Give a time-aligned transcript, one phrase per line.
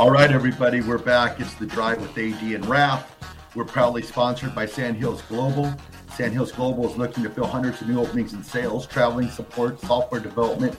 [0.00, 1.40] All right, everybody, we're back.
[1.40, 3.14] It's the drive with AD and Raff.
[3.54, 5.74] We're proudly sponsored by Sandhills Global.
[6.16, 10.18] Sandhills Global is looking to fill hundreds of new openings in sales, traveling support, software
[10.18, 10.74] development,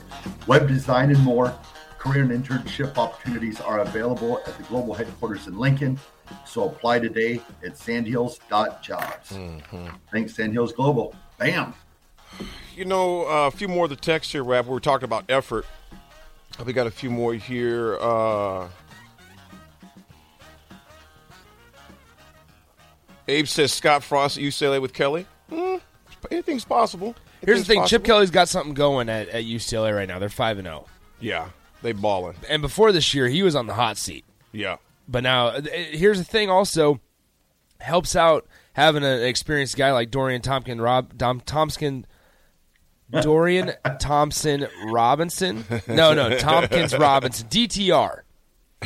[0.48, 1.56] web design, and more.
[1.98, 6.00] Career and internship opportunities are available at the global headquarters in Lincoln.
[6.44, 9.28] So apply today at sandhills.jobs.
[9.30, 9.86] Mm-hmm.
[10.10, 11.14] Thanks, Sandhills Global.
[11.38, 11.74] Bam.
[12.74, 14.66] You know, uh, a few more of the text here, Raff.
[14.66, 15.64] We were talking about effort.
[16.66, 17.96] We got a few more here.
[18.00, 18.66] Uh,
[23.28, 25.26] Abe says Scott Frost at UCLA with Kelly.
[25.50, 25.80] Mm,
[26.30, 27.14] anything's possible.
[27.44, 27.98] Here's the thing: possible.
[27.98, 30.18] Chip Kelly's got something going at, at UCLA right now.
[30.18, 30.86] They're five and zero.
[31.20, 31.48] Yeah,
[31.82, 32.36] they balling.
[32.48, 34.24] And before this year, he was on the hot seat.
[34.52, 34.76] Yeah,
[35.08, 37.00] But now, uh, here's the thing: also
[37.80, 42.06] helps out having an experienced guy like Dorian Tompkin, Rob Dom Thompson,
[43.10, 45.64] Dorian Thompson Robinson.
[45.88, 47.48] No, no, Tompkins Robinson.
[47.48, 48.20] DTR.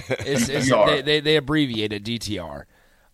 [0.09, 0.69] It's, it's.
[0.71, 2.65] They, they they abbreviate it DTR.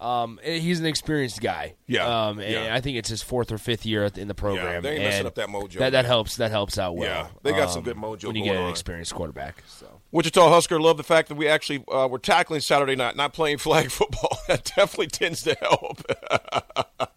[0.02, 1.74] Um, he's an experienced guy.
[1.86, 2.74] Yeah, Um, and yeah.
[2.74, 4.82] I think it's his fourth or fifth year in the program.
[4.82, 6.36] they ain't messing up that mojo, That, that helps.
[6.36, 7.08] That helps out well.
[7.08, 9.62] Yeah, they got some um, good mojo when you get an experienced quarterback.
[9.66, 9.86] So.
[10.10, 13.58] Wichita Husker love the fact that we actually uh, we're tackling Saturday night, not playing
[13.58, 14.38] flag football.
[14.48, 16.02] that definitely tends to help.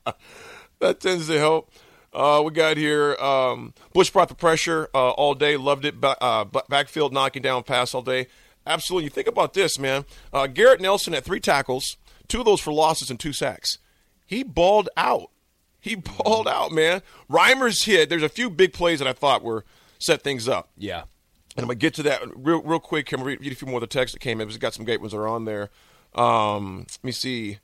[0.80, 1.72] that tends to help.
[2.14, 3.16] Uh, we got here.
[3.16, 5.58] Um, Busch brought the pressure uh, all day.
[5.58, 6.00] Loved it.
[6.00, 8.28] Ba- uh, backfield knocking down pass all day.
[8.66, 9.04] Absolutely.
[9.06, 10.06] You think about this, man.
[10.32, 11.98] Uh, Garrett Nelson had three tackles,
[12.28, 13.78] two of those for losses and two sacks.
[14.26, 15.30] He balled out.
[15.80, 17.02] He balled out, man.
[17.30, 18.10] Reimer's hit.
[18.10, 19.66] There's a few big plays that I thought were
[20.00, 20.70] set things up.
[20.78, 21.04] Yeah.
[21.56, 23.06] And I'm gonna get to that real, real quick.
[23.08, 24.48] Can we read a few more of the texts that came in?
[24.48, 25.70] We've got some great ones that are on there.
[26.14, 27.60] Um, let me see.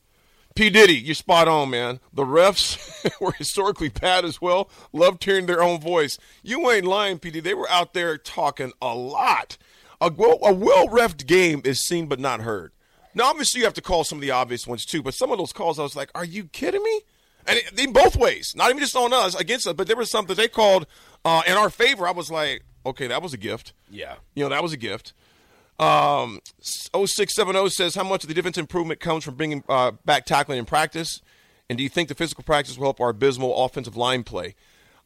[0.53, 1.99] P Diddy, you're spot on, man.
[2.13, 4.69] The refs were historically bad as well.
[4.91, 6.17] Loved hearing their own voice.
[6.43, 7.39] You ain't lying, P Diddy.
[7.41, 9.57] They were out there talking a lot.
[9.99, 12.71] A well, a well refed game is seen but not heard.
[13.13, 15.01] Now, obviously, you have to call some of the obvious ones too.
[15.01, 17.01] But some of those calls, I was like, "Are you kidding me?"
[17.47, 20.11] And it, in both ways, not even just on us against us, but there was
[20.11, 20.85] something they called
[21.25, 22.07] uh, in our favor.
[22.07, 24.15] I was like, "Okay, that was a gift." Yeah.
[24.35, 25.13] You know, that was a gift.
[25.81, 30.59] Um, 0670 says, How much of the defense improvement comes from bringing uh, back tackling
[30.59, 31.21] in practice?
[31.69, 34.55] And do you think the physical practice will help our abysmal offensive line play?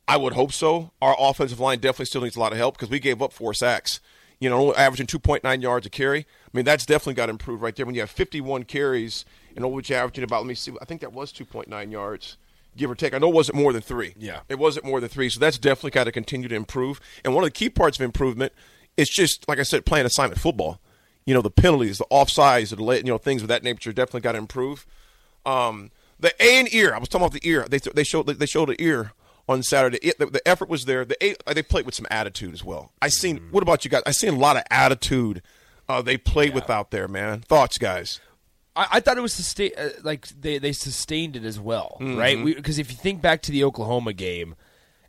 [0.08, 0.92] I would hope so.
[1.02, 3.54] Our offensive line definitely still needs a lot of help because we gave up four
[3.54, 4.02] sacks.
[4.40, 6.19] You know, averaging 2.9 yards a carry.
[6.19, 7.85] I mean, that's definitely got to improve right there.
[7.85, 9.25] When you have 51 carries
[9.56, 12.38] and only averaging about, let me see, I think that was 2.9 yards,
[12.75, 13.13] give or take.
[13.13, 14.13] I know it wasn't more than three.
[14.18, 14.41] Yeah.
[14.50, 15.29] It wasn't more than three.
[15.29, 17.00] So that's definitely got to continue to improve.
[17.23, 18.51] And one of the key parts of improvement
[18.97, 20.79] is just, like I said, playing assignment football.
[21.25, 24.34] You know, the penalties, the offsides, the you know, things of that nature definitely got
[24.34, 24.85] to improve.
[25.46, 27.66] Um, the A and ear, I was talking about the ear.
[27.70, 29.14] They, they showed they showed the ear
[29.47, 30.00] on Saturday.
[30.02, 31.06] It, the, the effort was there.
[31.06, 32.92] The A, they played with some attitude as well.
[33.02, 33.47] I seen.
[33.52, 34.03] What about you guys?
[34.06, 35.42] I seen a lot of attitude.
[35.88, 37.42] Uh, they played with out there, man.
[37.42, 38.20] Thoughts, guys?
[38.76, 42.18] I, I thought it was sustain, uh, like they, they sustained it as well, Mm-hmm.
[42.18, 42.44] right?
[42.44, 44.56] Because if you think back to the Oklahoma game,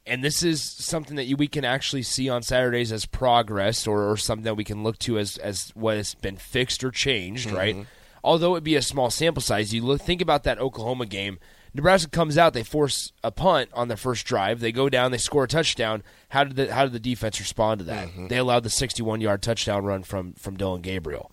[0.07, 4.09] and this is something that you, we can actually see on Saturdays as progress, or,
[4.09, 7.49] or something that we can look to as as what has been fixed or changed,
[7.49, 7.57] Mm-hmm.
[7.57, 7.77] right?
[8.23, 11.39] Although it be a small sample size, you look think about that Oklahoma game.
[11.77, 14.61] Nebraska comes out, they force a punt on their first drive.
[14.61, 16.03] They go down, they score a touchdown.
[16.31, 18.09] How did the how did the defense respond to that?
[18.09, 18.29] Mm-hmm.
[18.29, 21.31] They allowed the 61 yard touchdown run from from Dillon Gabriel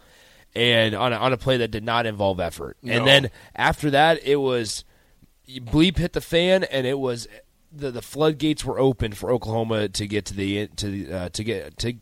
[0.55, 2.77] and on a, on a play that did not involve effort.
[2.83, 2.93] No.
[2.93, 4.83] And then after that, it was
[5.49, 7.27] bleep hit the fan, and it was
[7.71, 11.43] the the floodgates were open for Oklahoma to get to the to the, uh, to
[11.43, 11.93] get to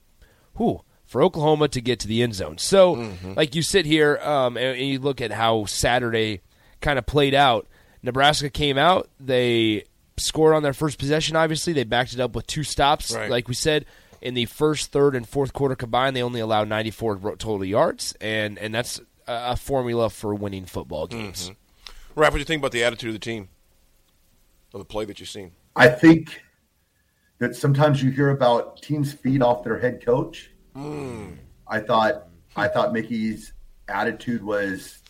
[0.56, 2.58] who for Oklahoma to get to the end zone.
[2.58, 3.34] So, Mm-hmm.
[3.34, 6.42] like you sit here um, and, and you look at how Saturday
[6.82, 7.68] kind of played out.
[8.04, 9.84] Nebraska came out, they
[10.18, 11.36] scored on their first possession.
[11.36, 13.30] Obviously, they backed it up with two stops, Right.
[13.30, 13.86] like we said.
[14.22, 18.60] In the first, third, and fourth quarter combined, they only allowed 94 total yards, and
[18.60, 21.50] and that's a, a formula for winning football games.
[21.50, 22.20] Mm-hmm.
[22.20, 23.50] Raff, what do you think about the attitude of the team,
[24.76, 25.54] of the play that you've seen?
[25.76, 26.40] I think
[27.40, 30.52] that sometimes you hear about teams feed off their head coach.
[30.76, 31.38] Mm.
[31.68, 33.54] I thought I thought Mickey's
[33.88, 35.01] attitude was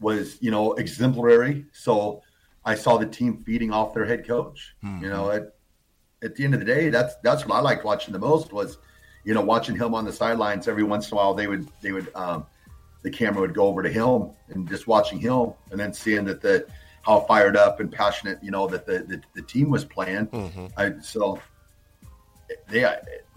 [0.00, 1.66] was you know exemplary.
[1.72, 2.22] So
[2.64, 4.74] I saw the team feeding off their head coach.
[4.82, 5.02] Hmm.
[5.02, 5.54] You know, at
[6.22, 8.78] at the end of the day, that's that's what I liked watching the most was
[9.24, 10.68] you know watching him on the sidelines.
[10.68, 12.46] Every once in a while, they would they would um,
[13.02, 16.40] the camera would go over to him and just watching him, and then seeing that
[16.40, 16.66] the
[17.02, 20.26] how fired up and passionate you know that the the, the team was playing.
[20.28, 20.66] Mm-hmm.
[20.76, 21.40] I, so
[22.68, 22.86] they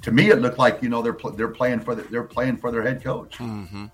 [0.01, 2.71] to me it looked like you know they're they're playing for the, they're playing for
[2.71, 3.37] their head coach.
[3.37, 3.85] Mm-hmm.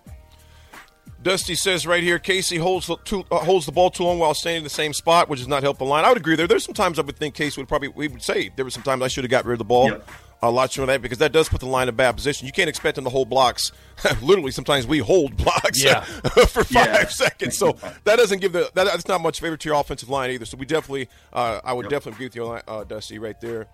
[1.21, 4.33] Dusty says right here, Casey holds the, too, uh, holds the ball too long while
[4.33, 6.05] staying in the same spot, which does not help the line.
[6.05, 6.47] I would agree there.
[6.47, 8.83] There's some times I would think Casey would probably we would say there were some
[8.83, 10.09] times I should have got rid of the ball Yep.
[10.43, 12.45] a lot sooner than that because that does put the line in a bad position.
[12.47, 13.73] You can't expect them to hold blocks.
[14.21, 16.01] Literally, sometimes we hold blocks Yeah.
[16.47, 17.07] for five Yeah.
[17.09, 17.57] seconds.
[17.57, 17.73] So
[18.05, 20.45] that doesn't give the that, that's not much favor to your offensive line either.
[20.45, 21.91] So we definitely, uh, I would Yep.
[21.91, 23.67] definitely agree with you, uh, Dusty, right there.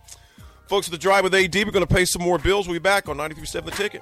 [0.67, 2.67] Folks, the drive with AD, we're going to pay some more bills.
[2.67, 4.01] We'll be back on 93.7 The Ticket.